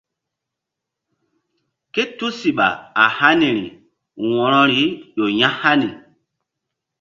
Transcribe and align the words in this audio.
Ké 1.93 2.03
tusiɓa 2.17 2.67
a 3.03 3.03
haniri 3.17 3.65
wo̧roi 4.29 4.81
ƴo 5.15 5.25
ya̧hani. 5.39 5.89